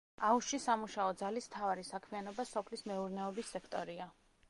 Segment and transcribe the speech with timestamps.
[0.27, 4.15] აუზში სამუშაო ძალის მთავარი საქმიანობა სოფლის მეურნეობის სექტორია.